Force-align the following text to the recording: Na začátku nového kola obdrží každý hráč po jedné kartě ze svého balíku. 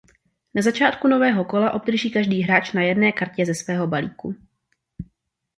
Na 0.55 0.61
začátku 0.61 1.07
nového 1.07 1.45
kola 1.45 1.71
obdrží 1.73 2.11
každý 2.11 2.41
hráč 2.41 2.71
po 2.71 2.79
jedné 2.79 3.11
kartě 3.11 3.45
ze 3.45 3.53
svého 3.55 3.87
balíku. 3.87 4.35